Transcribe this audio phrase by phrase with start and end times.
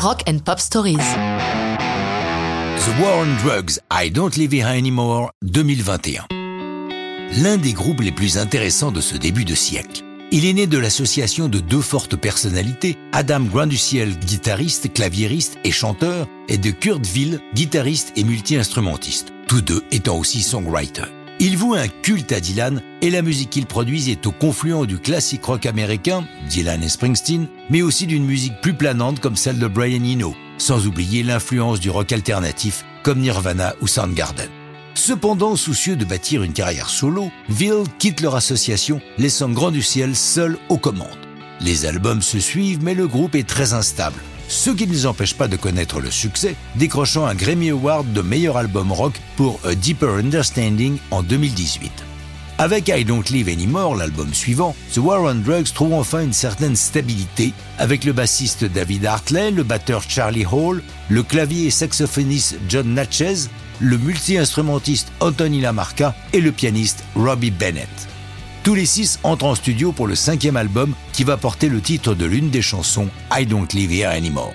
[0.00, 0.96] Rock and Pop Stories.
[2.78, 6.24] The War on Drugs, I Don't Live Here Anymore 2021.
[7.42, 10.04] L'un des groupes les plus intéressants de ce début de siècle.
[10.30, 16.28] Il est né de l'association de deux fortes personnalités, Adam Granduciel, guitariste, claviériste et chanteur,
[16.48, 21.10] et de Kurt Ville, guitariste et multi-instrumentiste, tous deux étant aussi songwriters.
[21.40, 24.98] Il voue un culte à Dylan et la musique qu'il produit est au confluent du
[24.98, 29.68] classique rock américain, Dylan et Springsteen, mais aussi d'une musique plus planante comme celle de
[29.68, 34.48] Brian Eno, sans oublier l'influence du rock alternatif comme Nirvana ou Soundgarden.
[34.94, 40.16] Cependant, soucieux de bâtir une carrière solo, Ville quitte leur association, laissant Grand du Ciel
[40.16, 41.06] seul aux commandes.
[41.60, 45.34] Les albums se suivent, mais le groupe est très instable, ce qui ne les empêche
[45.34, 49.74] pas de connaître le succès, décrochant un Grammy Award de meilleur album rock pour A
[49.74, 51.92] Deeper Understanding en 2018.
[52.60, 56.74] Avec I Don't Live Anymore, l'album suivant, The War on Drugs trouve enfin une certaine
[56.74, 62.94] stabilité avec le bassiste David Hartley, le batteur Charlie Hall, le clavier et saxophoniste John
[62.94, 67.88] Natchez, le multi-instrumentiste Anthony Lamarca et le pianiste Robbie Bennett.
[68.68, 72.14] Tous les six entrent en studio pour le cinquième album qui va porter le titre
[72.14, 74.52] de l'une des chansons I Don't Live Here Anymore.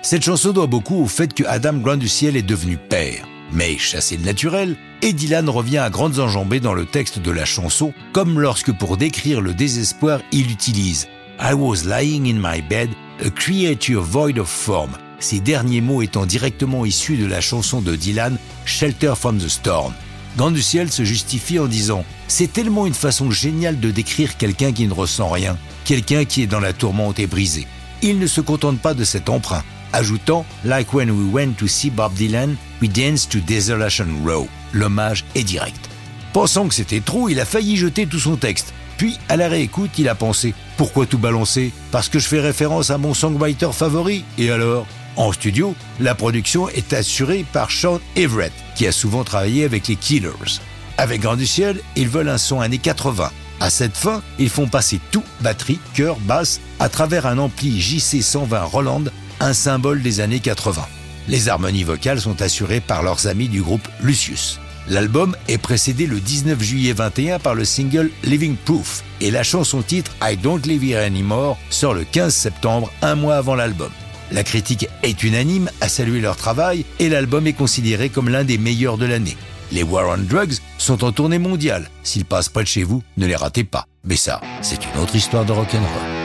[0.00, 3.26] Cette chanson doit beaucoup au fait que Adam Grant du Ciel est devenu père.
[3.52, 7.44] Mais chassé de naturel, et Dylan revient à grandes enjambées dans le texte de la
[7.44, 11.08] chanson, comme lorsque pour décrire le désespoir, il utilise
[11.40, 12.90] I was lying in my bed,
[13.26, 17.96] a creature void of form, ces derniers mots étant directement issus de la chanson de
[17.96, 19.94] Dylan Shelter from the Storm.
[20.36, 24.72] Grand du ciel se justifie en disant C'est tellement une façon géniale de décrire quelqu'un
[24.72, 27.66] qui ne ressent rien, quelqu'un qui est dans la tourmente et brisé.
[28.02, 31.90] Il ne se contente pas de cet emprunt, ajoutant Like when we went to see
[31.90, 34.48] Bob Dylan, we danced to Desolation Row.
[34.72, 35.88] L'hommage est direct.
[36.32, 38.72] Pensant que c'était trop, il a failli jeter tout son texte.
[38.98, 41.72] Puis, à la réécoute, il a pensé Pourquoi tout balancer?
[41.90, 44.24] Parce que je fais référence à mon songwriter favori.
[44.36, 44.86] Et alors?
[45.18, 49.96] En studio, la production est assurée par Sean Everett, qui a souvent travaillé avec les
[49.96, 50.60] Killers.
[50.96, 53.30] Avec Grand du Ciel, ils veulent un son années 80.
[53.60, 58.64] À cette fin, ils font passer tout, batterie, chœur, basse, à travers un ampli JC120
[58.64, 59.04] Roland,
[59.40, 60.86] un symbole des années 80.
[61.26, 64.60] Les harmonies vocales sont assurées par leurs amis du groupe Lucius.
[64.88, 69.82] L'album est précédé le 19 juillet 21 par le single Living Proof et la chanson
[69.82, 73.90] titre I Don't Live Here Anymore sort le 15 septembre, un mois avant l'album.
[74.30, 78.58] La critique est unanime à saluer leur travail et l'album est considéré comme l'un des
[78.58, 79.36] meilleurs de l'année.
[79.72, 81.90] Les War on Drugs sont en tournée mondiale.
[82.02, 83.86] S'ils passent près de chez vous, ne les ratez pas.
[84.04, 86.17] Mais ça, c'est une autre histoire de rock'n'roll.